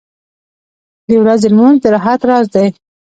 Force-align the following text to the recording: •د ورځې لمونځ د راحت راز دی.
•د 1.07 1.09
ورځې 1.21 1.47
لمونځ 1.51 1.77
د 1.81 1.85
راحت 1.93 2.21
راز 2.29 2.45
دی. 2.55 2.67